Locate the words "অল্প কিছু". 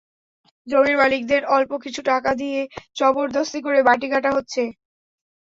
1.55-2.01